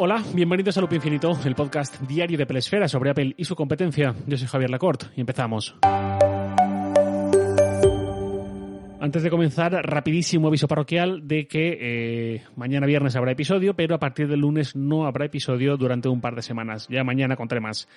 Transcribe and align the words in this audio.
Hola, 0.00 0.22
bienvenidos 0.32 0.78
a 0.78 0.80
Loop 0.80 0.92
Infinito, 0.92 1.36
el 1.44 1.56
podcast 1.56 2.00
diario 2.02 2.38
de 2.38 2.46
Pelesfera 2.46 2.86
sobre 2.86 3.10
Apple 3.10 3.34
y 3.36 3.42
su 3.44 3.56
competencia. 3.56 4.14
Yo 4.28 4.36
soy 4.36 4.46
Javier 4.46 4.70
Lacorte 4.70 5.06
y 5.16 5.20
empezamos. 5.20 5.74
Antes 9.00 9.24
de 9.24 9.28
comenzar, 9.28 9.72
rapidísimo 9.72 10.46
aviso 10.46 10.68
parroquial 10.68 11.26
de 11.26 11.48
que 11.48 11.78
eh, 11.80 12.44
mañana 12.54 12.86
viernes 12.86 13.16
habrá 13.16 13.32
episodio, 13.32 13.74
pero 13.74 13.96
a 13.96 13.98
partir 13.98 14.28
del 14.28 14.38
lunes 14.38 14.76
no 14.76 15.04
habrá 15.04 15.24
episodio 15.24 15.76
durante 15.76 16.08
un 16.08 16.20
par 16.20 16.36
de 16.36 16.42
semanas. 16.42 16.86
Ya 16.88 17.02
mañana 17.02 17.34
contaré 17.34 17.60
más. 17.60 17.88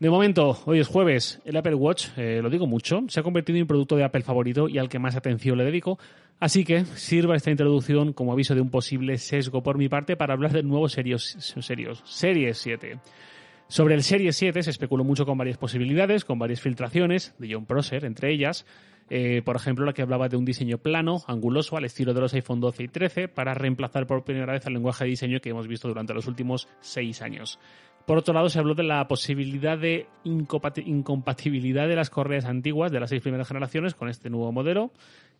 De 0.00 0.08
momento, 0.08 0.58
hoy 0.64 0.80
es 0.80 0.88
jueves, 0.88 1.42
el 1.44 1.58
Apple 1.58 1.74
Watch, 1.74 2.06
eh, 2.16 2.40
lo 2.42 2.48
digo 2.48 2.66
mucho, 2.66 3.02
se 3.08 3.20
ha 3.20 3.22
convertido 3.22 3.58
en 3.58 3.64
un 3.64 3.68
producto 3.68 3.96
de 3.96 4.04
Apple 4.04 4.22
favorito 4.22 4.66
y 4.66 4.78
al 4.78 4.88
que 4.88 4.98
más 4.98 5.14
atención 5.14 5.58
le 5.58 5.64
dedico, 5.64 5.98
así 6.38 6.64
que 6.64 6.86
sirva 6.86 7.36
esta 7.36 7.50
introducción 7.50 8.14
como 8.14 8.32
aviso 8.32 8.54
de 8.54 8.62
un 8.62 8.70
posible 8.70 9.18
sesgo 9.18 9.62
por 9.62 9.76
mi 9.76 9.90
parte 9.90 10.16
para 10.16 10.32
hablar 10.32 10.52
del 10.52 10.66
nuevo 10.66 10.88
Series, 10.88 11.36
serios, 11.60 12.02
Series 12.06 12.56
7. 12.56 12.98
Sobre 13.68 13.94
el 13.94 14.02
Series 14.02 14.36
7 14.36 14.62
se 14.62 14.70
especuló 14.70 15.04
mucho 15.04 15.26
con 15.26 15.36
varias 15.36 15.58
posibilidades, 15.58 16.24
con 16.24 16.38
varias 16.38 16.62
filtraciones, 16.62 17.34
de 17.36 17.52
John 17.52 17.66
Prosser 17.66 18.06
entre 18.06 18.32
ellas, 18.32 18.64
eh, 19.10 19.42
por 19.44 19.56
ejemplo, 19.56 19.84
la 19.84 19.92
que 19.92 20.02
hablaba 20.02 20.28
de 20.28 20.36
un 20.36 20.44
diseño 20.44 20.78
plano, 20.78 21.22
anguloso, 21.26 21.76
al 21.76 21.84
estilo 21.84 22.14
de 22.14 22.20
los 22.20 22.32
iPhone 22.32 22.60
12 22.60 22.84
y 22.84 22.88
13, 22.88 23.28
para 23.28 23.54
reemplazar 23.54 24.06
por 24.06 24.24
primera 24.24 24.52
vez 24.52 24.64
el 24.66 24.72
lenguaje 24.72 25.04
de 25.04 25.10
diseño 25.10 25.40
que 25.40 25.50
hemos 25.50 25.66
visto 25.66 25.88
durante 25.88 26.14
los 26.14 26.28
últimos 26.28 26.68
seis 26.80 27.20
años. 27.20 27.58
Por 28.10 28.18
otro 28.18 28.34
lado, 28.34 28.48
se 28.48 28.58
habló 28.58 28.74
de 28.74 28.82
la 28.82 29.06
posibilidad 29.06 29.78
de 29.78 30.08
incompatibilidad 30.24 31.86
de 31.86 31.94
las 31.94 32.10
correas 32.10 32.44
antiguas 32.44 32.90
de 32.90 32.98
las 32.98 33.10
seis 33.10 33.22
primeras 33.22 33.46
generaciones 33.46 33.94
con 33.94 34.08
este 34.08 34.28
nuevo 34.30 34.50
modelo. 34.50 34.90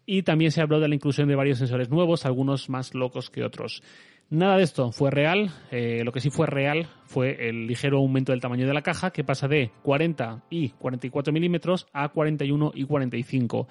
Y 0.07 0.23
también 0.23 0.53
se 0.53 0.61
habló 0.61 0.79
de 0.79 0.87
la 0.87 0.95
inclusión 0.95 1.27
de 1.27 1.35
varios 1.35 1.59
sensores 1.59 1.91
nuevos, 1.91 2.27
algunos 2.27 2.69
más 2.69 2.95
locos 2.95 3.29
que 3.29 3.43
otros. 3.43 3.83
Nada 4.29 4.57
de 4.57 4.63
esto 4.63 4.93
fue 4.93 5.11
real. 5.11 5.51
Eh, 5.73 6.03
lo 6.05 6.13
que 6.13 6.21
sí 6.21 6.31
fue 6.31 6.47
real 6.47 6.87
fue 7.07 7.49
el 7.49 7.67
ligero 7.67 7.99
aumento 7.99 8.31
del 8.31 8.41
tamaño 8.41 8.69
de 8.69 8.75
la 8.75 8.83
caja, 8.83 9.11
que 9.11 9.25
pasa 9.25 9.49
de 9.49 9.73
40 9.83 10.45
y 10.49 10.69
44 10.69 11.33
milímetros 11.33 11.89
a 11.93 12.11
41 12.11 12.71
y 12.77 12.85
45. 12.85 13.67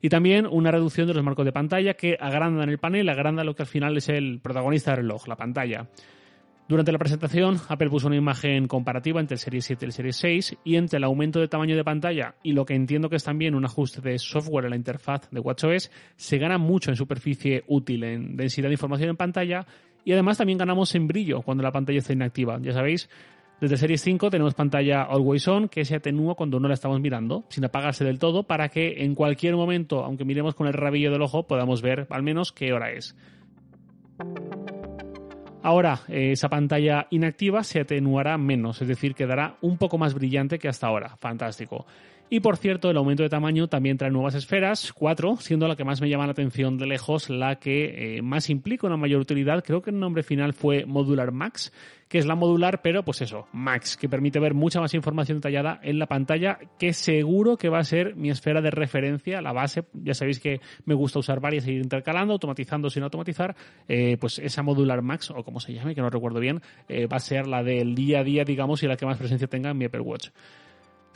Y 0.00 0.08
también 0.08 0.46
una 0.50 0.70
reducción 0.70 1.06
de 1.06 1.12
los 1.12 1.22
marcos 1.22 1.44
de 1.44 1.52
pantalla 1.52 1.92
que 1.92 2.16
agrandan 2.18 2.70
el 2.70 2.78
panel, 2.78 3.10
agranda 3.10 3.44
lo 3.44 3.54
que 3.54 3.64
al 3.64 3.68
final 3.68 3.94
es 3.98 4.08
el 4.08 4.40
protagonista 4.40 4.92
del 4.92 5.00
reloj, 5.00 5.28
la 5.28 5.36
pantalla. 5.36 5.86
Durante 6.68 6.92
la 6.92 6.98
presentación, 6.98 7.56
Apple 7.70 7.88
puso 7.88 8.08
una 8.08 8.16
imagen 8.16 8.68
comparativa 8.68 9.20
entre 9.20 9.36
el 9.36 9.38
Series 9.38 9.64
7 9.64 9.86
y 9.86 9.86
el 9.86 9.92
Series 9.92 10.16
6 10.16 10.56
y 10.64 10.76
entre 10.76 10.98
el 10.98 11.04
aumento 11.04 11.40
de 11.40 11.48
tamaño 11.48 11.74
de 11.74 11.82
pantalla 11.82 12.34
y 12.42 12.52
lo 12.52 12.66
que 12.66 12.74
entiendo 12.74 13.08
que 13.08 13.16
es 13.16 13.24
también 13.24 13.54
un 13.54 13.64
ajuste 13.64 14.02
de 14.02 14.18
software 14.18 14.66
en 14.66 14.70
la 14.70 14.76
interfaz 14.76 15.30
de 15.30 15.40
WatchOS, 15.40 15.90
se 16.16 16.36
gana 16.36 16.58
mucho 16.58 16.90
en 16.90 16.96
superficie 16.96 17.64
útil, 17.68 18.04
en 18.04 18.36
densidad 18.36 18.68
de 18.68 18.74
información 18.74 19.08
en 19.08 19.16
pantalla 19.16 19.66
y 20.04 20.12
además 20.12 20.36
también 20.36 20.58
ganamos 20.58 20.94
en 20.94 21.06
brillo 21.06 21.40
cuando 21.40 21.62
la 21.62 21.72
pantalla 21.72 22.00
está 22.00 22.12
inactiva. 22.12 22.58
Ya 22.60 22.74
sabéis, 22.74 23.08
desde 23.62 23.78
Series 23.78 24.02
5 24.02 24.28
tenemos 24.28 24.52
pantalla 24.52 25.04
Always 25.04 25.48
On 25.48 25.70
que 25.70 25.86
se 25.86 25.96
atenúa 25.96 26.34
cuando 26.34 26.60
no 26.60 26.68
la 26.68 26.74
estamos 26.74 27.00
mirando, 27.00 27.44
sin 27.48 27.64
apagarse 27.64 28.04
del 28.04 28.18
todo, 28.18 28.42
para 28.42 28.68
que 28.68 29.04
en 29.04 29.14
cualquier 29.14 29.56
momento, 29.56 30.04
aunque 30.04 30.26
miremos 30.26 30.54
con 30.54 30.66
el 30.66 30.74
rabillo 30.74 31.10
del 31.10 31.22
ojo, 31.22 31.46
podamos 31.46 31.80
ver 31.80 32.06
al 32.10 32.22
menos 32.22 32.52
qué 32.52 32.74
hora 32.74 32.92
es. 32.92 33.16
Ahora, 35.62 36.00
eh, 36.08 36.32
esa 36.32 36.48
pantalla 36.48 37.06
inactiva 37.10 37.64
se 37.64 37.80
atenuará 37.80 38.38
menos, 38.38 38.80
es 38.80 38.88
decir, 38.88 39.14
quedará 39.14 39.56
un 39.60 39.76
poco 39.76 39.98
más 39.98 40.14
brillante 40.14 40.58
que 40.58 40.68
hasta 40.68 40.86
ahora. 40.86 41.16
Fantástico. 41.16 41.84
Y 42.30 42.40
por 42.40 42.58
cierto, 42.58 42.90
el 42.90 42.96
aumento 42.98 43.22
de 43.22 43.30
tamaño 43.30 43.68
también 43.68 43.96
trae 43.96 44.10
nuevas 44.10 44.34
esferas, 44.34 44.92
cuatro, 44.92 45.36
siendo 45.38 45.66
la 45.66 45.76
que 45.76 45.84
más 45.84 46.02
me 46.02 46.10
llama 46.10 46.26
la 46.26 46.32
atención 46.32 46.76
de 46.76 46.86
lejos 46.86 47.30
la 47.30 47.56
que 47.58 48.18
eh, 48.18 48.22
más 48.22 48.50
implica 48.50 48.86
una 48.86 48.98
mayor 48.98 49.22
utilidad. 49.22 49.64
Creo 49.64 49.80
que 49.80 49.90
el 49.90 49.98
nombre 49.98 50.22
final 50.22 50.52
fue 50.52 50.84
Modular 50.84 51.32
Max, 51.32 51.72
que 52.06 52.18
es 52.18 52.26
la 52.26 52.34
modular, 52.34 52.82
pero 52.82 53.02
pues 53.02 53.22
eso, 53.22 53.46
Max, 53.52 53.96
que 53.96 54.10
permite 54.10 54.40
ver 54.40 54.52
mucha 54.52 54.78
más 54.78 54.92
información 54.92 55.38
detallada 55.38 55.80
en 55.82 55.98
la 55.98 56.06
pantalla, 56.06 56.58
que 56.78 56.92
seguro 56.92 57.56
que 57.56 57.70
va 57.70 57.78
a 57.78 57.84
ser 57.84 58.14
mi 58.14 58.28
esfera 58.28 58.60
de 58.60 58.72
referencia, 58.72 59.40
la 59.40 59.52
base. 59.52 59.84
Ya 59.94 60.12
sabéis 60.12 60.38
que 60.38 60.60
me 60.84 60.94
gusta 60.94 61.20
usar 61.20 61.40
varias 61.40 61.66
e 61.66 61.72
ir 61.72 61.80
intercalando, 61.80 62.34
automatizando 62.34 62.90
sin 62.90 63.04
automatizar. 63.04 63.56
Eh, 63.88 64.18
pues 64.20 64.38
esa 64.38 64.62
modular 64.62 65.00
Max, 65.00 65.30
o 65.30 65.42
como 65.42 65.60
se 65.60 65.72
llame, 65.72 65.94
que 65.94 66.02
no 66.02 66.10
recuerdo 66.10 66.40
bien, 66.40 66.60
eh, 66.90 67.06
va 67.06 67.16
a 67.16 67.20
ser 67.20 67.46
la 67.46 67.62
del 67.62 67.94
día 67.94 68.20
a 68.20 68.24
día, 68.24 68.44
digamos, 68.44 68.82
y 68.82 68.86
la 68.86 68.96
que 68.96 69.06
más 69.06 69.16
presencia 69.16 69.48
tenga 69.48 69.70
en 69.70 69.78
mi 69.78 69.86
Apple 69.86 70.00
Watch. 70.00 70.28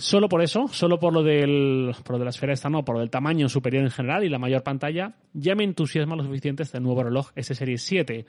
Solo 0.02 0.28
por 0.28 0.42
eso, 0.42 0.66
solo 0.66 0.98
por 0.98 1.12
lo 1.12 1.22
del 1.22 1.94
por 2.02 2.14
lo 2.14 2.18
de 2.18 2.24
la 2.24 2.30
esfera 2.30 2.52
esta 2.52 2.68
no, 2.68 2.84
por 2.84 2.96
lo 2.96 3.00
del 3.02 3.08
tamaño 3.08 3.48
superior 3.48 3.84
en 3.84 3.90
general 3.92 4.24
y 4.24 4.28
la 4.28 4.40
mayor 4.40 4.64
pantalla, 4.64 5.14
ya 5.32 5.54
me 5.54 5.62
entusiasma 5.62 6.16
lo 6.16 6.24
suficiente 6.24 6.64
este 6.64 6.80
nuevo 6.80 7.04
reloj 7.04 7.30
S 7.36 7.54
Serie 7.54 7.78
7. 7.78 8.26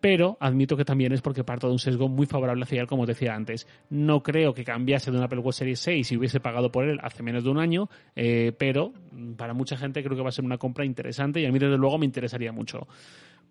Pero 0.00 0.36
admito 0.40 0.76
que 0.76 0.84
también 0.84 1.12
es 1.12 1.22
porque 1.22 1.44
parto 1.44 1.68
de 1.68 1.74
un 1.74 1.78
sesgo 1.78 2.08
muy 2.08 2.26
favorable 2.26 2.64
hacia 2.64 2.80
él, 2.80 2.88
como 2.88 3.02
os 3.02 3.08
decía 3.08 3.32
antes. 3.32 3.68
No 3.90 4.24
creo 4.24 4.54
que 4.54 4.64
cambiase 4.64 5.12
de 5.12 5.18
un 5.18 5.22
Apple 5.22 5.38
Watch 5.38 5.58
Series 5.58 5.78
6 5.78 6.08
si 6.08 6.16
hubiese 6.16 6.40
pagado 6.40 6.72
por 6.72 6.84
él 6.84 6.98
hace 7.00 7.22
menos 7.22 7.44
de 7.44 7.50
un 7.50 7.60
año, 7.60 7.88
eh, 8.16 8.52
pero 8.58 8.92
para 9.36 9.54
mucha 9.54 9.76
gente 9.76 10.02
creo 10.02 10.16
que 10.16 10.22
va 10.24 10.30
a 10.30 10.32
ser 10.32 10.44
una 10.44 10.58
compra 10.58 10.84
interesante 10.84 11.40
y 11.40 11.46
a 11.46 11.52
mí 11.52 11.60
desde 11.60 11.78
luego 11.78 11.96
me 11.96 12.06
interesaría 12.06 12.50
mucho. 12.50 12.88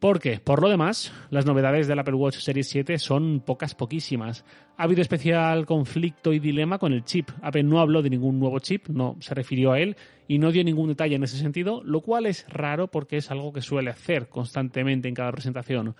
Porque, 0.03 0.41
por 0.44 0.62
lo 0.62 0.68
demás, 0.68 1.14
las 1.30 1.46
novedades 1.46 1.88
del 1.88 1.97
Apple 1.97 2.16
Watch 2.16 2.40
Series 2.40 2.68
7 2.68 3.00
son 3.00 3.40
pocas, 3.40 3.74
poquísimas. 3.74 4.44
Ha 4.75 4.84
habido 4.84 5.02
especial 5.02 5.66
conflicto 5.66 6.34
y 6.34 6.40
dilema 6.40 6.78
con 6.78 6.91
el 6.91 7.06
chip. 7.06 7.30
Apple 7.41 7.64
no 7.64 7.80
habló 7.80 8.02
de 8.02 8.09
ningún 8.09 8.38
nuevo 8.38 8.59
chip, 8.59 8.90
no 8.90 9.16
se 9.22 9.34
refirió 9.34 9.72
a 9.72 9.80
él 9.80 9.96
y 10.28 10.40
no 10.40 10.52
dio 10.52 10.62
ningún 10.66 10.90
detalle 10.90 11.16
en 11.16 11.24
ese 11.24 11.38
sentido, 11.38 11.81
lo 11.86 12.02
cual 12.02 12.25
es 12.25 12.46
raro 12.50 12.90
porque 12.90 13.16
es 13.16 13.31
algo 13.31 13.53
que 13.53 13.62
suele 13.62 13.91
hacer 13.91 14.28
constantemente 14.28 15.08
en 15.08 15.16
cada 15.16 15.31
presentación. 15.31 15.96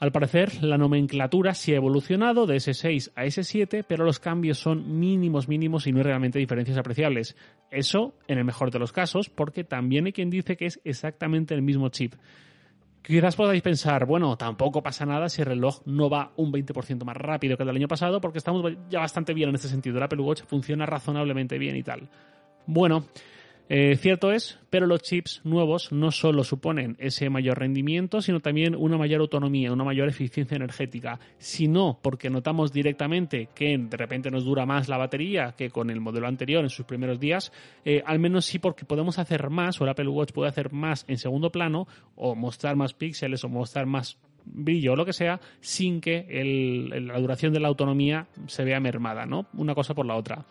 Al 0.00 0.10
parecer, 0.10 0.64
la 0.64 0.76
nomenclatura 0.76 1.54
sí 1.54 1.72
ha 1.72 1.76
evolucionado 1.76 2.46
de 2.46 2.56
S6 2.56 3.12
a 3.14 3.26
S7, 3.26 3.84
pero 3.86 4.04
los 4.04 4.18
cambios 4.18 4.58
son 4.58 4.98
mínimos, 4.98 5.46
mínimos 5.46 5.86
y 5.86 5.92
no 5.92 5.98
hay 5.98 6.04
realmente 6.04 6.40
diferencias 6.40 6.78
apreciables. 6.78 7.36
Eso, 7.70 8.12
en 8.26 8.38
el 8.38 8.44
mejor 8.44 8.72
de 8.72 8.80
los 8.80 8.90
casos, 8.90 9.30
porque 9.30 9.62
también 9.62 10.06
hay 10.06 10.12
quien 10.12 10.30
dice 10.30 10.56
que 10.56 10.66
es 10.66 10.80
exactamente 10.82 11.54
el 11.54 11.62
mismo 11.62 11.90
chip. 11.90 12.14
Quizás 13.02 13.34
podáis 13.34 13.62
pensar, 13.62 14.04
bueno, 14.04 14.36
tampoco 14.36 14.82
pasa 14.82 15.06
nada 15.06 15.28
si 15.28 15.40
el 15.40 15.46
reloj 15.46 15.80
no 15.86 16.10
va 16.10 16.32
un 16.36 16.52
20% 16.52 17.04
más 17.04 17.16
rápido 17.16 17.56
que 17.56 17.62
el 17.62 17.66
del 17.68 17.76
año 17.76 17.88
pasado, 17.88 18.20
porque 18.20 18.38
estamos 18.38 18.72
ya 18.90 19.00
bastante 19.00 19.32
bien 19.32 19.48
en 19.48 19.54
este 19.54 19.68
sentido. 19.68 19.96
El 19.96 20.02
Apple 20.02 20.22
funciona 20.46 20.84
razonablemente 20.84 21.58
bien 21.58 21.76
y 21.76 21.82
tal. 21.82 22.08
Bueno, 22.66 23.06
eh, 23.72 23.94
cierto 23.94 24.32
es, 24.32 24.58
pero 24.68 24.88
los 24.88 25.00
chips 25.00 25.42
nuevos 25.44 25.92
no 25.92 26.10
solo 26.10 26.42
suponen 26.42 26.96
ese 26.98 27.30
mayor 27.30 27.60
rendimiento, 27.60 28.20
sino 28.20 28.40
también 28.40 28.74
una 28.74 28.98
mayor 28.98 29.20
autonomía, 29.20 29.72
una 29.72 29.84
mayor 29.84 30.08
eficiencia 30.08 30.56
energética, 30.56 31.20
sino 31.38 32.00
porque 32.02 32.30
notamos 32.30 32.72
directamente 32.72 33.48
que 33.54 33.78
de 33.78 33.96
repente 33.96 34.28
nos 34.28 34.44
dura 34.44 34.66
más 34.66 34.88
la 34.88 34.96
batería 34.96 35.54
que 35.56 35.70
con 35.70 35.88
el 35.88 36.00
modelo 36.00 36.26
anterior 36.26 36.64
en 36.64 36.68
sus 36.70 36.84
primeros 36.84 37.20
días, 37.20 37.52
eh, 37.84 38.02
al 38.04 38.18
menos 38.18 38.44
sí 38.44 38.58
porque 38.58 38.84
podemos 38.84 39.20
hacer 39.20 39.48
más, 39.50 39.80
o 39.80 39.84
el 39.84 39.90
Apple 39.90 40.08
Watch 40.08 40.32
puede 40.32 40.48
hacer 40.48 40.72
más 40.72 41.04
en 41.06 41.18
segundo 41.18 41.52
plano, 41.52 41.86
o 42.16 42.34
mostrar 42.34 42.74
más 42.74 42.92
píxeles, 42.92 43.44
o 43.44 43.48
mostrar 43.48 43.86
más 43.86 44.18
brillo 44.44 44.94
o 44.94 44.96
lo 44.96 45.06
que 45.06 45.12
sea, 45.12 45.40
sin 45.60 46.00
que 46.00 46.26
la 47.00 47.20
duración 47.20 47.52
de 47.52 47.60
la 47.60 47.68
autonomía 47.68 48.26
se 48.48 48.64
vea 48.64 48.80
mermada, 48.80 49.26
¿no? 49.26 49.46
Una 49.52 49.76
cosa 49.76 49.94
por 49.94 50.06
la 50.06 50.16
otra. 50.16 50.44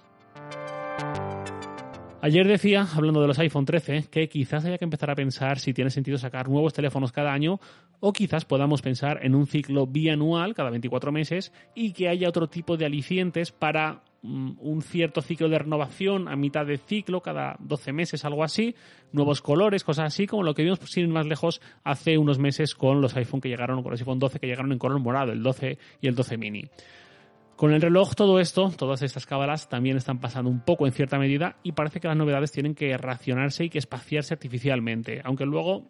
Ayer 2.22 2.46
decía, 2.46 2.86
hablando 2.94 3.22
de 3.22 3.28
los 3.28 3.40
iPhone 3.40 3.64
13, 3.64 4.08
que 4.12 4.28
quizás 4.28 4.66
haya 4.66 4.78
que 4.78 4.84
empezar 4.84 5.10
a 5.10 5.16
pensar 5.16 5.58
si 5.58 5.74
tiene 5.74 5.90
sentido 5.90 6.18
sacar 6.18 6.50
nuevos 6.50 6.74
teléfonos 6.74 7.14
cada 7.14 7.32
año 7.32 7.62
o 8.02 8.12
quizás 8.12 8.44
podamos 8.44 8.82
pensar 8.82 9.20
en 9.26 9.36
un 9.36 9.48
ciclo 9.48 9.88
bianual 9.88 10.54
cada 10.54 10.70
24 10.70 11.14
meses 11.14 11.54
y 11.76 11.94
que 11.94 12.10
haya 12.10 12.28
otro 12.28 12.48
tipo 12.48 12.76
de 12.76 12.86
alicientes 12.86 13.54
para 13.54 14.04
mm, 14.22 14.52
un 14.60 14.82
cierto 14.82 15.22
ciclo 15.22 15.48
de 15.48 15.60
renovación 15.60 16.28
a 16.28 16.36
mitad 16.36 16.66
de 16.66 16.78
ciclo, 16.78 17.22
cada 17.22 17.56
12 17.60 17.94
meses, 17.94 18.26
algo 18.26 18.44
así, 18.44 18.76
nuevos 19.14 19.42
colores, 19.42 19.86
cosas 19.86 20.08
así, 20.08 20.28
como 20.28 20.44
lo 20.44 20.54
que 20.54 20.64
vimos 20.64 20.80
sin 20.88 21.10
más 21.12 21.26
lejos 21.26 21.62
hace 21.86 22.18
unos 22.18 22.38
meses 22.38 22.76
con 22.76 23.00
los 23.00 23.16
iPhone 23.16 23.40
que 23.40 23.48
llegaron, 23.48 23.82
con 23.82 23.92
los 23.92 24.02
iPhone 24.02 24.20
12 24.20 24.40
que 24.42 24.48
llegaron 24.48 24.74
en 24.74 24.78
color 24.78 25.00
morado, 25.00 25.32
el 25.32 25.42
12 25.42 25.78
y 26.02 26.08
el 26.08 26.16
12 26.16 26.38
mini. 26.38 26.70
Con 27.60 27.74
el 27.74 27.82
reloj 27.82 28.16
todo 28.16 28.40
esto, 28.40 28.72
todas 28.78 29.02
estas 29.02 29.26
cábalas 29.26 29.68
también 29.68 29.98
están 29.98 30.22
pasando 30.22 30.50
un 30.50 30.62
poco 30.62 30.88
en 30.88 30.94
cierta 30.94 31.20
medida 31.20 31.58
y 31.62 31.74
parece 31.74 32.00
que 32.00 32.08
las 32.08 32.16
novedades 32.16 32.54
tienen 32.54 32.74
que 32.74 32.96
racionarse 32.98 33.66
y 33.66 33.70
que 33.70 33.80
espaciarse 33.80 34.34
artificialmente, 34.34 35.20
aunque 35.26 35.46
luego 35.46 35.84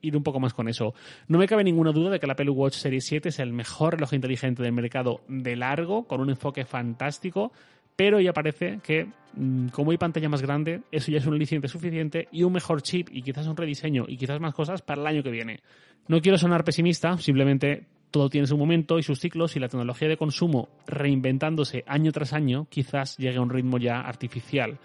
ir 0.00 0.16
un 0.16 0.24
poco 0.24 0.40
más 0.40 0.52
con 0.52 0.68
eso. 0.68 0.94
No 1.28 1.38
me 1.38 1.46
cabe 1.46 1.62
ninguna 1.62 1.92
duda 1.92 2.10
de 2.10 2.18
que 2.18 2.26
la 2.26 2.32
Apple 2.32 2.50
Watch 2.50 2.74
Series 2.74 3.04
7 3.04 3.28
es 3.28 3.38
el 3.38 3.52
mejor 3.52 3.94
reloj 3.94 4.14
inteligente 4.14 4.64
del 4.64 4.72
mercado 4.72 5.20
de 5.28 5.54
largo, 5.54 6.08
con 6.08 6.20
un 6.20 6.30
enfoque 6.30 6.64
fantástico, 6.64 7.52
pero 7.94 8.18
ya 8.18 8.32
parece 8.32 8.80
que 8.82 9.06
mm, 9.34 9.68
como 9.68 9.92
hay 9.92 9.98
pantalla 9.98 10.28
más 10.28 10.42
grande, 10.42 10.80
eso 10.90 11.12
ya 11.12 11.18
es 11.18 11.26
un 11.26 11.34
aliciente 11.34 11.68
suficiente 11.68 12.26
y 12.32 12.42
un 12.42 12.52
mejor 12.52 12.82
chip 12.82 13.10
y 13.12 13.22
quizás 13.22 13.46
un 13.46 13.56
rediseño 13.56 14.06
y 14.08 14.16
quizás 14.16 14.40
más 14.40 14.54
cosas 14.54 14.82
para 14.82 15.00
el 15.00 15.06
año 15.06 15.22
que 15.22 15.30
viene. 15.30 15.60
No 16.08 16.20
quiero 16.20 16.36
sonar 16.36 16.64
pesimista, 16.64 17.16
simplemente 17.18 17.86
todo 18.12 18.30
tiene 18.30 18.46
su 18.46 18.56
momento 18.56 19.00
y 19.00 19.02
sus 19.02 19.18
ciclos 19.18 19.56
y 19.56 19.60
la 19.60 19.68
tecnología 19.68 20.06
de 20.06 20.16
consumo 20.16 20.68
reinventándose 20.86 21.82
año 21.88 22.12
tras 22.12 22.32
año 22.32 22.68
quizás 22.70 23.16
llegue 23.16 23.38
a 23.38 23.40
un 23.40 23.50
ritmo 23.50 23.78
ya 23.78 24.00
artificial. 24.00 24.78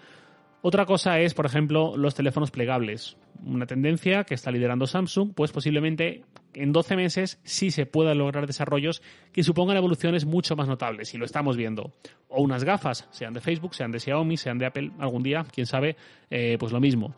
Otra 0.60 0.86
cosa 0.86 1.20
es, 1.20 1.34
por 1.34 1.46
ejemplo, 1.46 1.96
los 1.96 2.16
teléfonos 2.16 2.50
plegables. 2.50 3.16
Una 3.44 3.66
tendencia 3.66 4.24
que 4.24 4.34
está 4.34 4.50
liderando 4.50 4.88
Samsung, 4.88 5.32
pues 5.32 5.52
posiblemente 5.52 6.24
en 6.52 6.72
12 6.72 6.96
meses 6.96 7.38
sí 7.44 7.70
se 7.70 7.86
puedan 7.86 8.18
lograr 8.18 8.48
desarrollos 8.48 9.00
que 9.32 9.44
supongan 9.44 9.76
evoluciones 9.76 10.24
mucho 10.24 10.56
más 10.56 10.66
notables, 10.66 11.14
y 11.14 11.18
lo 11.18 11.26
estamos 11.26 11.56
viendo. 11.56 11.92
O 12.28 12.42
unas 12.42 12.64
gafas, 12.64 13.06
sean 13.12 13.34
de 13.34 13.40
Facebook, 13.40 13.76
sean 13.76 13.92
de 13.92 14.00
Xiaomi, 14.00 14.36
sean 14.36 14.58
de 14.58 14.66
Apple, 14.66 14.90
algún 14.98 15.22
día, 15.22 15.46
quién 15.52 15.66
sabe, 15.66 15.96
eh, 16.28 16.56
pues 16.58 16.72
lo 16.72 16.80
mismo. 16.80 17.14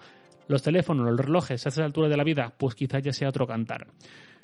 Los 0.46 0.62
teléfonos, 0.62 1.06
los 1.06 1.18
relojes, 1.18 1.64
a 1.64 1.70
estas 1.70 1.84
alturas 1.84 2.10
de 2.10 2.18
la 2.18 2.24
vida, 2.24 2.52
pues 2.58 2.74
quizás 2.74 3.02
ya 3.02 3.12
sea 3.12 3.30
otro 3.30 3.46
cantar. 3.46 3.86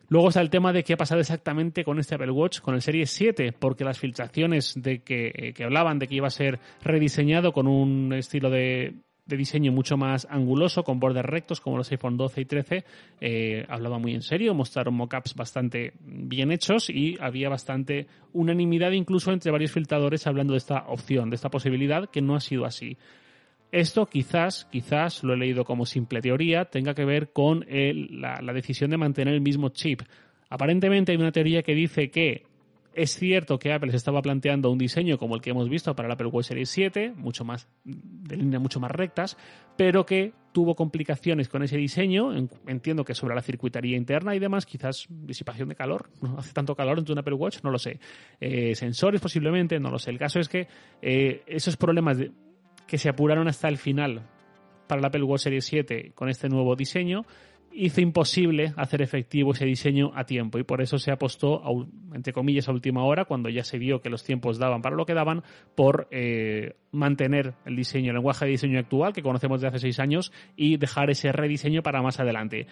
Luego 0.09 0.29
está 0.29 0.41
el 0.41 0.51
tema 0.51 0.73
de 0.73 0.85
qué 0.85 0.93
ha 0.93 0.97
pasado 0.97 1.21
exactamente 1.21 1.85
con 1.85 1.99
este 1.99 2.15
Apple 2.15 2.31
Watch, 2.31 2.61
con 2.61 2.75
el 2.75 2.83
Series 2.83 3.11
7, 3.11 3.53
porque 3.53 3.85
las 3.85 3.99
filtraciones 3.99 4.75
de 4.77 5.01
que, 5.01 5.33
eh, 5.35 5.53
que 5.53 5.65
hablaban 5.65 5.99
de 5.99 6.07
que 6.07 6.15
iba 6.15 6.29
a 6.29 6.31
ser 6.31 6.61
rediseñado 6.83 7.53
con 7.53 7.67
un 7.67 8.13
estilo 8.13 8.49
de, 8.51 8.95
diseño 9.27 9.73
mucho 9.73 9.97
más 9.97 10.27
anguloso, 10.31 10.85
con 10.85 11.01
bordes 11.01 11.25
rectos, 11.25 11.61
como 11.61 11.77
los 11.77 11.91
iPhone 11.91 12.17
12 12.17 12.41
y 12.41 12.45
13, 12.45 12.85
eh, 13.21 13.67
hablaba 13.69 13.99
muy 13.99 14.15
en 14.15 14.23
serio, 14.23 14.55
mostraron 14.55 14.95
mockups 14.95 15.35
bastante 15.35 15.95
bien 16.01 16.53
hechos 16.53 16.89
y 16.89 17.17
había 17.21 17.49
bastante 17.49 18.07
unanimidad 18.33 18.93
incluso 18.93 19.33
entre 19.33 19.51
varios 19.51 19.73
filtradores 19.73 20.29
hablando 20.29 20.53
de 20.53 20.59
esta 20.59 20.85
opción, 20.87 21.31
de 21.31 21.37
esta 21.37 21.51
posibilidad, 21.51 22.09
que 22.09 22.23
no 22.23 22.37
ha 22.37 22.41
sido 22.41 22.65
así. 22.65 22.97
Esto 23.77 24.07
quizás, 24.07 24.65
quizás, 24.73 25.23
lo 25.23 25.35
he 25.35 25.37
leído 25.37 25.67
como 25.67 25.85
simple 25.85 26.23
teoría, 26.23 26.65
tenga 26.65 26.95
que 26.95 27.05
ver 27.05 27.31
con 27.35 27.67
la, 27.69 28.41
decisión 28.55 28.89
de 28.89 28.97
mantener 28.97 29.35
el 29.35 29.43
mismo 29.43 29.69
chip. 29.69 30.01
Aparentemente 30.49 31.13
hay 31.13 31.19
una 31.19 31.31
teoría 31.31 31.63
que 31.63 31.75
dice 31.75 32.11
que 32.11 32.47
es 32.95 33.15
cierto 33.19 33.59
que 33.59 33.75
Apple 33.75 33.91
se 33.91 33.99
estaba 33.99 34.23
planteando 34.23 34.71
un 34.71 34.79
diseño 34.79 35.19
como 35.19 35.35
el 35.35 35.43
que 35.43 35.51
hemos 35.51 35.69
visto 35.69 35.95
para 35.95 36.09
el 36.09 36.13
Apple 36.13 36.29
Watch 36.29 36.47
Series 36.47 36.71
7, 36.71 37.13
mucho 37.17 37.45
más 37.45 37.69
de 37.85 38.39
líneas 38.39 38.63
mucho 38.63 38.81
más 38.81 38.91
rectas, 38.91 39.37
pero 39.77 40.07
que 40.07 40.33
tuvo 40.53 40.75
complicaciones 40.75 41.51
con 41.51 41.63
ese 41.63 41.77
diseño. 41.77 42.35
Entiendo 42.67 43.05
que 43.05 43.15
sobre 43.15 43.35
la 43.35 43.43
circuitaría 43.43 43.99
interna 43.99 44.35
y 44.35 44.39
demás, 44.39 44.65
quizás 44.65 45.05
disipación 45.11 45.69
de 45.69 45.75
calor. 45.75 46.09
No 46.23 46.39
hace 46.39 46.55
tanto 46.55 46.75
calor 46.75 46.99
en 46.99 47.13
un 47.13 47.19
Apple 47.19 47.35
Watch, 47.35 47.59
no 47.63 47.71
lo 47.71 47.79
sé. 47.79 48.01
Eh, 48.41 48.75
sensores 48.75 49.21
posiblemente, 49.21 49.79
no 49.79 49.91
lo 49.91 49.99
sé. 49.99 50.13
El 50.13 50.19
caso 50.19 50.41
es 50.41 50.49
que 50.49 50.67
eh, 51.03 51.43
esos 51.47 51.77
problemas 51.77 52.17
de, 52.17 52.31
que 52.87 52.99
se 52.99 53.09
apuraron 53.09 53.49
hasta 53.49 53.69
el 53.69 53.79
final 53.79 54.23
para 54.87 55.01
el 55.01 55.05
Apple 55.05 55.23
Watch 55.25 55.43
Series 55.43 55.65
7 55.65 56.13
con 56.15 56.29
este 56.29 56.49
nuevo 56.49 56.77
diseño, 56.77 57.27
hizo 57.77 58.01
imposible 58.01 58.73
hacer 58.77 59.03
efectivo 59.03 59.53
ese 59.53 59.67
diseño 59.67 60.11
a 60.15 60.25
tiempo 60.25 60.59
y 60.59 60.65
por 60.65 60.81
eso 60.81 60.99
se 60.99 61.13
apostó, 61.13 61.63
entre 62.15 62.33
comillas, 62.33 62.69
a 62.69 62.73
última 62.73 63.05
hora, 63.05 63.27
cuando 63.27 63.51
ya 63.51 63.65
se 63.65 63.79
vio 63.79 64.01
que 64.01 64.09
los 64.09 64.25
tiempos 64.25 64.59
daban 64.59 64.81
para 64.81 64.97
lo 64.97 65.05
que 65.05 65.15
daban, 65.15 65.43
por 65.75 66.09
eh, 66.11 66.77
mantener 66.93 67.55
el 67.67 67.77
diseño, 67.77 68.11
el 68.11 68.17
lenguaje 68.17 68.47
de 68.47 68.53
diseño 68.53 68.79
actual 68.79 69.13
que 69.13 69.23
conocemos 69.23 69.61
de 69.61 69.69
hace 69.69 69.79
seis 69.79 70.01
años 70.01 70.33
y 70.57 70.79
dejar 70.79 71.11
ese 71.11 71.33
rediseño 71.33 71.83
para 71.83 72.03
más 72.03 72.19
adelante. 72.19 72.67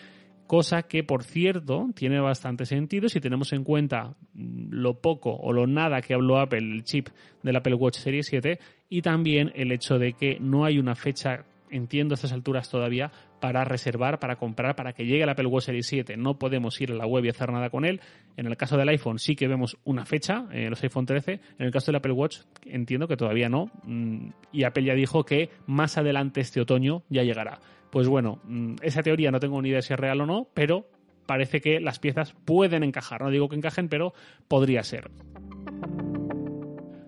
Cosa 0.46 0.82
que 0.82 1.02
por 1.02 1.24
cierto 1.24 1.88
tiene 1.94 2.20
bastante 2.20 2.66
sentido 2.66 3.08
si 3.08 3.20
tenemos 3.20 3.52
en 3.52 3.64
cuenta 3.64 4.14
mm, 4.34 4.68
lo 4.70 5.00
poco 5.00 5.34
o 5.34 5.52
lo 5.52 5.66
nada 5.66 6.02
que 6.02 6.14
habló 6.14 6.38
Apple, 6.38 6.58
el 6.58 6.84
chip 6.84 7.08
del 7.42 7.56
Apple 7.56 7.74
Watch 7.74 7.96
Series 7.96 8.26
7 8.26 8.58
y 8.88 9.02
también 9.02 9.52
el 9.54 9.72
hecho 9.72 9.98
de 9.98 10.12
que 10.12 10.38
no 10.40 10.64
hay 10.64 10.78
una 10.78 10.94
fecha, 10.94 11.44
entiendo 11.70 12.14
a 12.14 12.16
estas 12.16 12.32
alturas 12.32 12.70
todavía, 12.70 13.10
para 13.44 13.62
reservar, 13.62 14.20
para 14.20 14.36
comprar, 14.36 14.74
para 14.74 14.94
que 14.94 15.04
llegue 15.04 15.22
el 15.22 15.28
Apple 15.28 15.46
Watch 15.46 15.64
Series 15.64 15.86
7. 15.86 16.16
No 16.16 16.38
podemos 16.38 16.80
ir 16.80 16.92
a 16.92 16.94
la 16.94 17.06
web 17.06 17.26
y 17.26 17.28
hacer 17.28 17.52
nada 17.52 17.68
con 17.68 17.84
él. 17.84 18.00
En 18.38 18.46
el 18.46 18.56
caso 18.56 18.78
del 18.78 18.88
iPhone 18.88 19.18
sí 19.18 19.36
que 19.36 19.48
vemos 19.48 19.76
una 19.84 20.06
fecha, 20.06 20.46
en 20.50 20.70
los 20.70 20.82
iPhone 20.82 21.04
13. 21.04 21.40
En 21.58 21.66
el 21.66 21.70
caso 21.70 21.86
del 21.86 21.96
Apple 21.96 22.12
Watch 22.12 22.38
entiendo 22.64 23.06
que 23.06 23.18
todavía 23.18 23.50
no. 23.50 23.70
Mm, 23.82 24.28
y 24.50 24.64
Apple 24.64 24.84
ya 24.84 24.94
dijo 24.94 25.24
que 25.24 25.50
más 25.66 25.98
adelante 25.98 26.40
este 26.40 26.60
otoño 26.60 27.02
ya 27.10 27.22
llegará. 27.22 27.60
Pues 27.90 28.08
bueno, 28.08 28.40
mm, 28.44 28.76
esa 28.80 29.02
teoría 29.02 29.30
no 29.30 29.40
tengo 29.40 29.60
ni 29.60 29.68
idea 29.68 29.82
si 29.82 29.92
es 29.92 30.00
real 30.00 30.22
o 30.22 30.26
no, 30.26 30.48
pero 30.54 30.88
parece 31.26 31.60
que 31.60 31.80
las 31.80 31.98
piezas 31.98 32.34
pueden 32.46 32.82
encajar. 32.82 33.20
No 33.20 33.30
digo 33.30 33.50
que 33.50 33.56
encajen, 33.56 33.90
pero 33.90 34.14
podría 34.48 34.82
ser. 34.84 35.10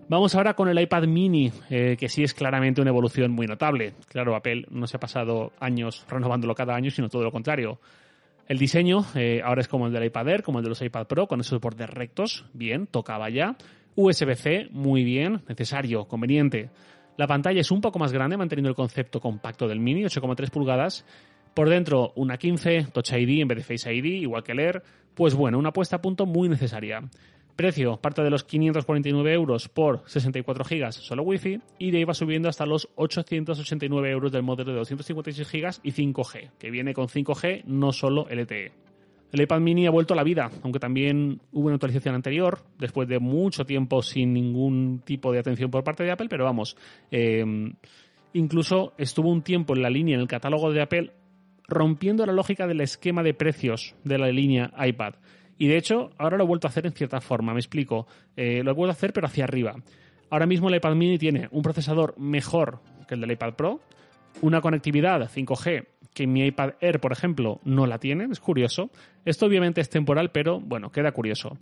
Vamos 0.09 0.35
ahora 0.35 0.53
con 0.53 0.69
el 0.69 0.79
iPad 0.79 1.03
mini, 1.03 1.51
eh, 1.69 1.97
que 1.99 2.07
sí 2.07 2.23
es 2.23 2.33
claramente 2.33 2.79
una 2.79 2.91
evolución 2.91 3.29
muy 3.31 3.45
notable. 3.45 3.93
Claro, 4.07 4.37
Apple 4.37 4.65
no 4.69 4.87
se 4.87 4.95
ha 4.95 5.01
pasado 5.01 5.51
años 5.59 6.05
renovándolo 6.07 6.55
cada 6.55 6.75
año, 6.75 6.89
sino 6.91 7.09
todo 7.09 7.23
lo 7.23 7.31
contrario. 7.31 7.81
El 8.47 8.57
diseño 8.57 9.05
eh, 9.15 9.41
ahora 9.43 9.59
es 9.59 9.67
como 9.67 9.87
el 9.87 9.91
del 9.91 10.05
iPad 10.05 10.29
Air, 10.29 10.43
como 10.43 10.59
el 10.59 10.63
de 10.63 10.69
los 10.69 10.81
iPad 10.81 11.07
Pro, 11.07 11.27
con 11.27 11.41
esos 11.41 11.59
bordes 11.59 11.89
rectos, 11.89 12.45
bien, 12.53 12.87
tocaba 12.87 13.29
ya. 13.29 13.57
USB-C, 13.95 14.69
muy 14.71 15.03
bien, 15.03 15.41
necesario, 15.49 16.05
conveniente. 16.05 16.69
La 17.17 17.27
pantalla 17.27 17.59
es 17.59 17.69
un 17.69 17.81
poco 17.81 17.99
más 17.99 18.13
grande, 18.13 18.37
manteniendo 18.37 18.69
el 18.69 18.75
concepto 18.75 19.19
compacto 19.19 19.67
del 19.67 19.81
Mini, 19.81 20.03
8,3 20.03 20.49
pulgadas. 20.51 21.05
Por 21.53 21.67
dentro, 21.67 22.13
una 22.15 22.37
15, 22.37 22.91
Touch 22.93 23.11
ID 23.11 23.41
en 23.41 23.49
vez 23.49 23.57
de 23.57 23.77
Face 23.77 23.93
ID, 23.93 24.21
igual 24.21 24.43
que 24.43 24.53
el 24.53 24.59
Air. 24.59 24.83
Pues 25.15 25.35
bueno, 25.35 25.59
una 25.59 25.73
puesta 25.73 25.97
a 25.97 26.01
punto 26.01 26.25
muy 26.25 26.47
necesaria. 26.47 27.01
Precio, 27.57 27.97
parte 27.97 28.21
de 28.21 28.29
los 28.29 28.43
549 28.43 29.33
euros 29.33 29.67
por 29.67 30.03
64 30.05 30.63
GB 30.63 30.91
solo 30.91 31.23
Wi-Fi 31.23 31.59
y 31.79 31.89
de 31.89 31.97
ahí 31.97 32.03
va 32.03 32.13
subiendo 32.13 32.49
hasta 32.49 32.67
los 32.67 32.87
889 32.93 34.11
euros 34.11 34.31
del 34.31 34.43
modelo 34.43 34.73
de 34.73 34.77
256 34.77 35.51
GB 35.51 35.79
y 35.81 35.91
5G, 35.91 36.51
que 36.59 36.69
viene 36.69 36.93
con 36.93 37.07
5G, 37.07 37.63
no 37.65 37.91
solo 37.91 38.27
LTE. 38.29 38.73
El 39.31 39.41
iPad 39.41 39.59
mini 39.59 39.87
ha 39.87 39.89
vuelto 39.89 40.13
a 40.13 40.17
la 40.17 40.23
vida, 40.23 40.51
aunque 40.61 40.77
también 40.77 41.41
hubo 41.51 41.65
una 41.65 41.73
actualización 41.73 42.13
anterior, 42.13 42.59
después 42.77 43.07
de 43.07 43.17
mucho 43.17 43.65
tiempo 43.65 44.03
sin 44.03 44.33
ningún 44.33 45.01
tipo 45.03 45.31
de 45.31 45.39
atención 45.39 45.71
por 45.71 45.83
parte 45.83 46.03
de 46.03 46.11
Apple, 46.11 46.27
pero 46.29 46.45
vamos, 46.45 46.77
em, 47.09 47.73
incluso 48.33 48.93
estuvo 48.99 49.31
un 49.31 49.41
tiempo 49.41 49.75
en 49.75 49.81
la 49.81 49.89
línea, 49.89 50.13
en 50.13 50.21
el 50.21 50.27
catálogo 50.27 50.71
de 50.71 50.83
Apple, 50.83 51.11
rompiendo 51.67 52.23
la 52.27 52.33
lógica 52.33 52.67
del 52.67 52.81
esquema 52.81 53.23
de 53.23 53.33
precios 53.33 53.95
de 54.03 54.19
la 54.19 54.27
línea 54.27 54.71
iPad. 54.77 55.15
Y 55.57 55.67
de 55.67 55.77
hecho, 55.77 56.11
ahora 56.17 56.37
lo 56.37 56.43
he 56.43 56.47
vuelto 56.47 56.67
a 56.67 56.69
hacer 56.69 56.85
en 56.85 56.93
cierta 56.93 57.21
forma, 57.21 57.53
me 57.53 57.59
explico. 57.59 58.07
Eh, 58.35 58.61
lo 58.63 58.71
he 58.71 58.73
vuelto 58.73 58.91
a 58.91 58.93
hacer, 58.93 59.13
pero 59.13 59.27
hacia 59.27 59.45
arriba. 59.45 59.75
Ahora 60.29 60.45
mismo 60.45 60.69
el 60.69 60.75
iPad 60.75 60.95
mini 60.95 61.17
tiene 61.17 61.47
un 61.51 61.61
procesador 61.61 62.15
mejor 62.17 62.81
que 63.07 63.15
el 63.15 63.21
del 63.21 63.31
iPad 63.31 63.53
Pro, 63.53 63.79
una 64.41 64.61
conectividad 64.61 65.29
5G 65.29 65.85
que 66.17 66.25
mi 66.25 66.43
iPad 66.47 66.71
Air, 66.81 66.99
por 66.99 67.11
ejemplo, 67.11 67.61
no 67.63 67.85
la 67.85 67.99
tiene, 67.99 68.25
es 68.31 68.39
curioso. 68.39 68.89
Esto 69.23 69.45
obviamente 69.45 69.81
es 69.81 69.89
temporal, 69.89 70.31
pero 70.31 70.59
bueno, 70.59 70.91
queda 70.91 71.11
curioso. 71.11 71.55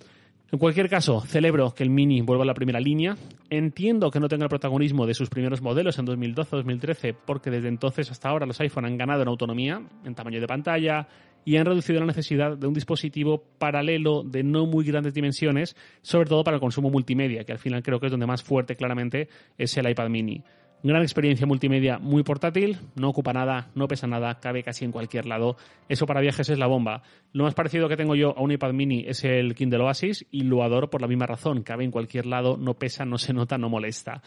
En 0.50 0.60
cualquier 0.60 0.88
caso, 0.88 1.20
celebro 1.20 1.74
que 1.74 1.84
el 1.84 1.90
Mini 1.90 2.22
vuelva 2.22 2.44
a 2.44 2.48
la 2.48 2.54
primera 2.54 2.80
línea. 2.80 3.18
Entiendo 3.50 4.10
que 4.12 4.22
no 4.22 4.30
tenga 4.30 4.46
el 4.46 4.50
protagonismo 4.50 5.06
de 5.06 5.14
sus 5.14 5.30
primeros 5.30 5.62
modelos 5.62 6.00
en 6.00 6.06
2012-2013, 6.06 7.16
porque 7.26 7.50
desde 7.50 7.68
entonces 7.68 8.10
hasta 8.12 8.30
ahora 8.30 8.46
los 8.46 8.60
iPhone 8.62 8.86
han 8.86 8.98
ganado 8.98 9.24
en 9.24 9.28
autonomía, 9.28 9.82
en 10.06 10.16
tamaño 10.16 10.40
de 10.40 10.48
pantalla, 10.48 11.06
y 11.46 11.58
han 11.58 11.66
reducido 11.66 12.00
la 12.00 12.08
necesidad 12.08 12.58
de 12.58 12.68
un 12.68 12.74
dispositivo 12.74 13.44
paralelo 13.58 14.24
de 14.24 14.44
no 14.44 14.66
muy 14.66 14.84
grandes 14.84 15.14
dimensiones, 15.14 15.76
sobre 16.02 16.28
todo 16.28 16.44
para 16.44 16.56
el 16.56 16.62
consumo 16.62 16.90
multimedia, 16.90 17.44
que 17.44 17.54
al 17.54 17.60
final 17.60 17.84
creo 17.84 18.00
que 18.00 18.08
es 18.08 18.12
donde 18.12 18.26
más 18.26 18.44
fuerte 18.44 18.76
claramente 18.76 19.30
es 19.58 19.78
el 19.78 19.90
iPad 19.90 20.10
Mini. 20.10 20.44
Gran 20.84 21.02
experiencia 21.02 21.48
multimedia 21.48 21.98
muy 21.98 22.22
portátil, 22.22 22.78
no 22.96 23.10
ocupa 23.10 23.34
nada, 23.34 23.72
no 23.74 23.88
pesa 23.88 24.06
nada, 24.06 24.40
cabe 24.40 24.62
casi 24.62 24.86
en 24.86 24.92
cualquier 24.92 25.26
lado. 25.26 25.56
Eso 25.90 26.06
para 26.06 26.22
viajes 26.22 26.48
es 26.50 26.60
la 26.60 26.68
bomba. 26.68 27.02
Lo 27.34 27.44
más 27.44 27.56
parecido 27.56 27.90
que 27.90 27.98
tengo 27.98 28.14
yo 28.14 28.38
a 28.38 28.42
un 28.42 28.52
iPad 28.52 28.74
mini 28.74 29.04
es 29.08 29.24
el 29.24 29.56
Kindle 29.56 29.84
Oasis 29.84 30.28
y 30.30 30.42
lo 30.42 30.64
adoro 30.64 30.90
por 30.90 31.02
la 31.02 31.08
misma 31.08 31.26
razón. 31.26 31.64
Cabe 31.64 31.86
en 31.86 31.92
cualquier 31.92 32.28
lado, 32.28 32.56
no 32.58 32.76
pesa, 32.76 33.04
no 33.04 33.18
se 33.18 33.34
nota, 33.34 33.58
no 33.58 33.68
molesta. 33.68 34.22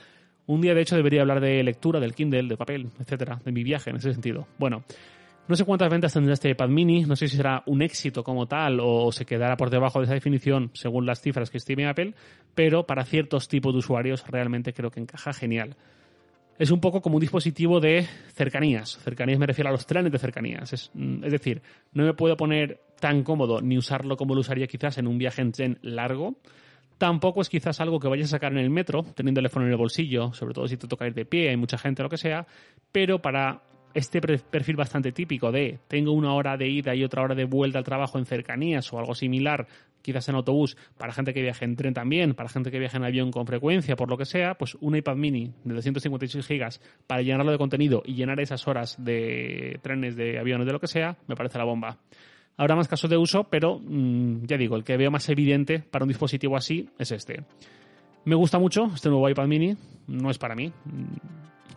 Un 0.47 0.61
día, 0.61 0.75
de 0.75 0.81
hecho, 0.81 0.97
debería 0.97 1.21
hablar 1.21 1.41
de 1.41 1.63
lectura, 1.63 2.01
del 2.01 2.15
Kindle, 2.15 2.49
de 2.49 2.57
papel, 2.57 2.91
etcétera, 2.99 3.39
de 3.45 3.53
mi 3.53 3.63
viaje 3.63 3.91
en 3.91 3.97
ese 3.97 4.13
sentido. 4.13 4.49
Bueno, 4.59 4.83
no 5.49 5.57
sé 5.57 5.65
cuántas 5.65 5.91
ventas 5.91 6.13
tendrá 6.13 6.35
este 6.35 6.51
iPad 6.51 6.69
mini, 6.69 7.03
no 7.05 7.17
sé 7.17 7.29
si 7.29 7.37
será 7.37 7.63
un 7.67 7.83
éxito 7.83 8.23
como 8.23 8.47
tal 8.47 8.79
o 8.81 9.11
se 9.11 9.25
quedará 9.25 9.57
por 9.57 9.71
debajo 9.71 9.99
de 9.99 10.05
esa 10.05 10.15
definición 10.15 10.71
según 10.75 11.07
las 11.07 11.21
cifras 11.21 11.51
que 11.51 11.59
estime 11.59 11.89
Apple, 11.89 12.15
pero 12.55 12.87
para 12.87 13.05
ciertos 13.05 13.49
tipos 13.49 13.73
de 13.73 13.79
usuarios 13.79 14.25
realmente 14.29 14.73
creo 14.73 14.91
que 14.91 15.01
encaja 15.01 15.33
genial 15.33 15.77
es 16.59 16.71
un 16.73 16.81
poco 16.81 17.01
como 17.01 17.17
un 17.17 17.21
dispositivo 17.21 17.81
de 17.81 18.07
cercanías. 18.35 18.99
Cercanías 18.99 19.39
me 19.39 19.47
refiero 19.47 19.69
a 19.69 19.73
los 19.73 19.87
trenes 19.87 20.11
de 20.11 20.19
cercanías. 20.19 20.73
Es, 20.73 20.91
mm, 20.93 21.21
decir, 21.21 21.63
no 21.93 22.05
me 22.05 22.15
puedo 22.15 22.37
poner 22.37 22.81
tan 22.99 23.23
cómodo 23.23 23.61
ni 23.61 23.79
usarlo 23.79 24.17
como 24.17 24.35
lo 24.35 24.41
usaría 24.41 24.67
quizás 24.67 24.99
en 24.99 25.07
un 25.07 25.19
viaje 25.19 25.41
en 25.41 25.53
tren 25.53 25.79
largo. 25.83 26.37
Tampoco 26.99 27.41
es 27.41 27.49
quizás 27.49 27.81
algo 27.81 28.01
que 28.01 28.09
vayas 28.09 28.27
a 28.27 28.31
sacar 28.31 28.51
en 28.51 28.59
el 28.59 28.71
metro, 28.71 29.05
teniendo 29.15 29.39
el 29.39 29.45
teléfono 29.45 29.67
en 29.67 29.71
el 29.71 29.79
bolsillo, 29.79 30.33
sobre 30.33 30.53
todo 30.53 30.67
si 30.67 30.77
te 30.77 30.89
toca 30.89 31.07
ir 31.07 31.15
de 31.15 31.25
pie, 31.25 31.51
hay 31.51 31.57
mucha 31.57 31.79
gente, 31.79 32.03
lo 32.03 32.09
que 32.09 32.17
sea, 32.17 32.45
pero 32.91 33.23
para 33.23 33.63
este 33.95 34.21
perfil 34.21 34.77
bastante 34.77 35.13
típico 35.13 35.51
de 35.51 35.79
tengo 35.89 36.13
una 36.13 36.35
hora 36.35 36.57
de 36.57 36.69
ida 36.69 36.95
y 36.95 37.05
otra 37.05 37.23
hora 37.23 37.35
de 37.35 37.45
vuelta 37.45 37.79
al 37.79 37.85
trabajo 37.85 38.19
en 38.19 38.27
cercanías 38.27 38.93
o 38.93 38.99
algo 38.99 39.15
similar, 39.15 39.67
quizás 40.03 40.29
en 40.29 40.37
autobús, 40.37 40.77
para 40.97 41.13
gente 41.13 41.35
que 41.35 41.43
viaje 41.43 41.65
en 41.65 41.77
tren 41.77 41.95
también, 41.95 42.35
para 42.35 42.49
gente 42.49 42.71
que 42.71 42.79
viaje 42.79 42.97
en 42.97 43.05
avión 43.05 43.31
con 43.31 43.47
frecuencia, 43.47 43.97
por 43.97 44.09
lo 44.09 44.17
que 44.17 44.25
sea, 44.25 44.55
pues 44.55 44.77
un 44.81 44.97
iPad 44.97 45.17
mini 45.17 45.53
de 45.65 45.75
256 45.75 46.47
gigas 46.47 46.81
para 47.07 47.23
llenarlo 47.23 47.53
de 47.53 47.59
contenido 47.59 48.03
y 48.05 48.15
llenar 48.15 48.41
esas 48.41 48.67
horas 48.69 48.97
de 49.03 49.79
trenes, 49.83 50.17
de 50.17 50.39
aviones, 50.39 50.67
de 50.67 50.73
lo 50.73 50.81
que 50.81 50.87
sea, 50.87 51.17
me 51.27 51.37
parece 51.37 51.59
la 51.59 51.65
bomba. 51.65 51.99
Habrá 52.57 52.75
más 52.75 52.89
casos 52.89 53.09
de 53.09 53.17
uso, 53.17 53.45
pero 53.45 53.79
mm, 53.79 54.45
ya 54.45 54.57
digo, 54.57 54.77
el 54.77 54.85
que 54.85 54.97
veo 54.97 55.11
más 55.11 55.29
evidente 55.29 55.79
para 55.79 56.05
un 56.05 56.09
dispositivo 56.09 56.57
así 56.57 56.89
es 56.99 57.13
este. 57.13 57.45
Me 58.25 58.35
gusta 58.35 58.59
mucho 58.59 58.91
este 58.95 59.09
nuevo 59.09 59.29
iPad 59.29 59.47
mini, 59.47 59.77
no 60.09 60.31
es 60.31 60.39
para 60.39 60.55
mí 60.55 60.73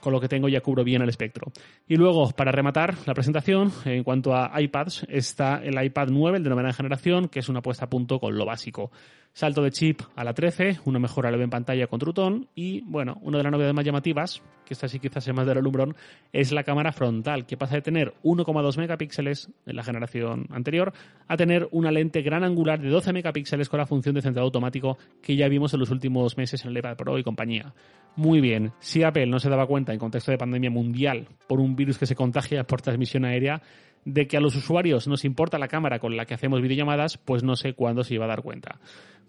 con 0.01 0.11
lo 0.11 0.19
que 0.19 0.27
tengo 0.27 0.49
ya 0.49 0.61
cubro 0.61 0.83
bien 0.83 1.01
el 1.01 1.09
espectro. 1.09 1.51
Y 1.87 1.95
luego, 1.95 2.29
para 2.31 2.51
rematar 2.51 2.95
la 3.05 3.13
presentación, 3.13 3.71
en 3.85 4.03
cuanto 4.03 4.35
a 4.35 4.51
iPads, 4.59 5.05
está 5.07 5.61
el 5.63 5.81
iPad 5.81 6.09
9, 6.11 6.37
el 6.37 6.43
de 6.43 6.49
novena 6.49 6.73
generación, 6.73 7.29
que 7.29 7.39
es 7.39 7.47
una 7.47 7.61
puesta 7.61 7.85
a 7.85 7.89
punto 7.89 8.19
con 8.19 8.37
lo 8.37 8.45
básico. 8.45 8.91
Salto 9.33 9.61
de 9.63 9.71
chip 9.71 10.01
a 10.15 10.25
la 10.25 10.33
13, 10.33 10.81
una 10.85 10.99
mejora 10.99 11.31
leve 11.31 11.45
en 11.45 11.49
pantalla 11.49 11.87
con 11.87 11.99
Trutón 11.99 12.49
y, 12.53 12.81
bueno, 12.81 13.17
una 13.21 13.37
de 13.37 13.43
las 13.45 13.51
novedades 13.51 13.73
más 13.73 13.85
llamativas, 13.85 14.41
que 14.65 14.73
esta 14.73 14.89
sí 14.89 14.99
quizás 14.99 15.23
sea 15.23 15.33
más 15.33 15.47
del 15.47 15.57
alumbrón, 15.57 15.95
es 16.33 16.51
la 16.51 16.63
cámara 16.63 16.91
frontal, 16.91 17.45
que 17.45 17.55
pasa 17.55 17.75
de 17.75 17.81
tener 17.81 18.13
1,2 18.23 18.77
megapíxeles 18.77 19.49
en 19.65 19.75
la 19.77 19.83
generación 19.83 20.47
anterior 20.49 20.91
a 21.29 21.37
tener 21.37 21.69
una 21.71 21.91
lente 21.91 22.21
gran 22.21 22.43
angular 22.43 22.81
de 22.81 22.89
12 22.89 23.13
megapíxeles 23.13 23.69
con 23.69 23.79
la 23.79 23.85
función 23.85 24.15
de 24.15 24.21
centrado 24.21 24.45
automático 24.45 24.97
que 25.21 25.37
ya 25.37 25.47
vimos 25.47 25.73
en 25.73 25.79
los 25.79 25.91
últimos 25.91 26.35
meses 26.35 26.65
en 26.65 26.71
el 26.71 26.77
iPad 26.77 26.97
Pro 26.97 27.17
y 27.17 27.23
compañía. 27.23 27.73
Muy 28.17 28.41
bien, 28.41 28.73
si 28.79 29.03
Apple 29.03 29.27
no 29.27 29.39
se 29.39 29.49
daba 29.49 29.65
cuenta 29.65 29.93
en 29.93 29.99
contexto 29.99 30.31
de 30.31 30.37
pandemia 30.37 30.69
mundial 30.69 31.29
por 31.47 31.61
un 31.61 31.77
virus 31.77 31.97
que 31.97 32.05
se 32.05 32.15
contagia 32.15 32.65
por 32.65 32.81
transmisión 32.81 33.23
aérea, 33.23 33.61
de 34.05 34.27
que 34.27 34.37
a 34.37 34.41
los 34.41 34.55
usuarios 34.55 35.07
nos 35.07 35.25
importa 35.25 35.59
la 35.59 35.67
cámara 35.67 35.99
con 35.99 36.15
la 36.15 36.25
que 36.25 36.33
hacemos 36.33 36.61
videollamadas, 36.61 37.17
pues 37.17 37.43
no 37.43 37.55
sé 37.55 37.73
cuándo 37.73 38.03
se 38.03 38.15
iba 38.15 38.25
a 38.25 38.29
dar 38.29 38.41
cuenta. 38.41 38.79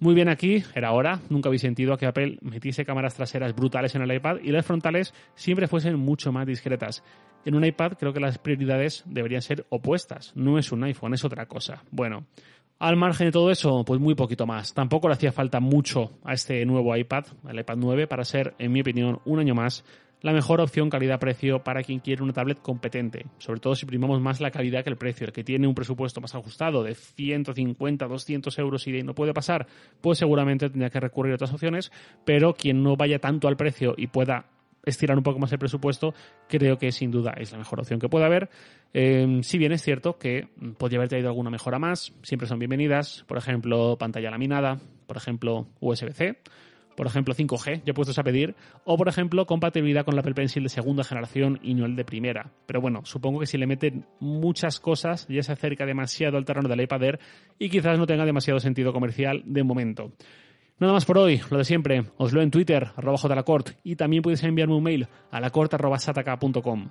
Muy 0.01 0.15
bien 0.15 0.29
aquí, 0.29 0.65
era 0.75 0.93
hora, 0.93 1.21
nunca 1.31 1.49
habéis 1.49 1.63
sentido 1.63 1.97
que 1.97 2.07
Apple 2.07 2.39
metiese 2.41 2.85
cámaras 2.85 3.15
traseras 3.15 3.55
brutales 3.55 3.95
en 3.95 4.03
el 4.03 4.13
iPad 4.13 4.39
y 4.43 4.51
las 4.51 4.67
frontales 4.67 5.15
siempre 5.35 5.69
fuesen 5.69 5.97
mucho 5.97 6.33
más 6.33 6.47
discretas. 6.47 7.05
En 7.45 7.55
un 7.55 7.65
iPad 7.65 7.93
creo 7.99 8.13
que 8.13 8.21
las 8.21 8.39
prioridades 8.39 9.05
deberían 9.07 9.43
ser 9.43 9.65
opuestas, 9.69 10.33
no 10.35 10.59
es 10.59 10.73
un 10.73 10.83
iPhone, 10.85 11.15
es 11.15 11.25
otra 11.25 11.47
cosa. 11.47 11.85
Bueno, 11.91 12.27
al 12.81 12.97
margen 12.97 13.29
de 13.29 13.33
todo 13.33 13.53
eso, 13.53 13.85
pues 13.85 14.01
muy 14.01 14.17
poquito 14.17 14.45
más. 14.45 14.75
Tampoco 14.75 15.07
le 15.07 15.15
hacía 15.15 15.31
falta 15.31 15.61
mucho 15.61 16.19
a 16.25 16.33
este 16.33 16.67
nuevo 16.67 16.97
iPad, 16.97 17.27
el 17.49 17.61
iPad 17.61 17.77
9, 17.77 18.07
para 18.09 18.25
ser, 18.25 18.55
en 18.59 18.73
mi 18.73 18.81
opinión, 18.81 19.21
un 19.25 19.39
año 19.39 19.55
más 19.55 19.85
la 20.23 20.33
mejor 20.33 20.61
opción 20.61 20.89
calidad-precio 20.89 21.63
para 21.63 21.83
quien 21.83 21.99
quiere 21.99 22.23
una 22.23 22.33
tablet 22.33 22.61
competente, 22.61 23.27
sobre 23.39 23.61
todo 23.61 23.75
si 23.75 23.87
primamos 23.87 24.21
más 24.21 24.41
la 24.41 24.51
calidad 24.51 24.85
que 24.85 24.91
el 24.91 24.97
precio. 24.97 25.27
El 25.27 25.33
que 25.33 25.45
tiene 25.45 25.67
un 25.67 25.75
presupuesto 25.75 26.21
más 26.21 26.35
ajustado 26.35 26.83
de 26.83 26.95
150, 26.95 28.07
200 28.07 28.59
euros 28.59 28.87
y 28.87 29.03
no 29.03 29.15
puede 29.15 29.35
pasar, 29.35 29.67
pues 30.01 30.19
seguramente 30.19 30.71
tendría 30.71 30.91
que 30.91 31.01
recurrir 31.01 31.33
a 31.33 31.35
otras 31.35 31.53
opciones, 31.53 31.93
pero 32.25 32.55
quien 32.55 32.83
no 32.83 32.97
vaya 32.97 33.19
tanto 33.19 33.49
al 33.49 33.57
precio 33.57 33.95
y 33.97 34.07
pueda 34.07 34.47
estirar 34.85 35.17
un 35.17 35.23
poco 35.23 35.39
más 35.39 35.53
el 35.53 35.59
presupuesto, 35.59 36.15
creo 36.49 36.77
que 36.77 36.91
sin 36.91 37.11
duda 37.11 37.35
es 37.37 37.53
la 37.53 37.59
mejor 37.59 37.81
opción 37.81 38.01
que 38.01 38.09
pueda 38.09 38.27
haber. 38.27 38.51
Eh, 38.93 39.41
si 39.43 39.59
bien 39.59 39.73
es 39.73 39.83
cierto 39.83 40.19
que 40.19 40.49
podría 40.79 40.99
haber 40.99 41.09
traído 41.09 41.29
alguna 41.29 41.51
mejora 41.51 41.79
más, 41.79 42.13
siempre 42.23 42.49
son 42.49 42.59
bienvenidas, 42.59 43.25
por 43.27 43.39
ejemplo, 43.39 43.97
pantalla 43.99 44.31
laminada, 44.31 44.81
por 45.07 45.17
ejemplo, 45.17 45.69
USB-C 45.81 46.39
por 46.97 47.07
ejemplo 47.07 47.35
5G, 47.35 47.83
ya 47.85 47.95
puestos 47.95 48.19
a 48.19 48.23
pedir, 48.23 48.55
o 48.85 48.97
por 48.97 49.09
ejemplo 49.09 49.47
compatibilidad 49.47 50.05
con 50.05 50.15
la 50.15 50.21
Apple 50.21 50.35
Pencil 50.35 50.63
de 50.63 50.69
segunda 50.69 51.05
generación 51.05 51.59
y 51.63 51.75
no 51.75 51.87
el 51.87 51.97
de 51.97 52.05
primera. 52.05 52.53
Pero 52.67 52.81
bueno, 52.81 53.03
supongo 53.05 53.41
que 53.41 53.47
si 53.47 53.59
le 53.59 53.67
meten 53.67 54.07
muchas 54.21 54.81
cosas 54.81 55.27
ya 55.29 55.43
se 55.43 55.53
acerca 55.53 55.87
demasiado 55.87 56.37
al 56.37 56.45
terreno 56.45 56.69
del 56.69 56.81
iPad 56.81 57.03
Air 57.03 57.21
y 57.59 57.69
quizás 57.71 57.99
no 57.99 58.07
tenga 58.07 58.25
demasiado 58.25 58.61
sentido 58.61 58.93
comercial 58.93 59.43
de 59.45 59.63
momento. 59.63 60.13
Nada 60.79 60.95
más 60.95 61.05
por 61.05 61.19
hoy, 61.19 61.41
lo 61.51 61.59
de 61.59 61.65
siempre, 61.65 62.05
os 62.17 62.33
leo 62.33 62.43
en 62.43 62.51
Twitter, 62.51 62.89
arroba 62.97 63.17
jlacort, 63.17 63.71
y 63.85 63.95
también 63.95 64.23
podéis 64.23 64.43
enviarme 64.43 64.75
un 64.75 64.83
mail 64.83 65.09
a 65.31 65.41
lacort.sataka.com. 65.41 66.91